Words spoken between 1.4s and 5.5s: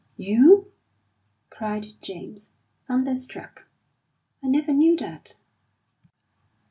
cried James, thunderstruck. "I never knew that."